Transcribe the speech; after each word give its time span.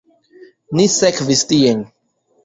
Ni 0.79 0.85
sekvis 0.93 1.43
tien. 1.51 1.85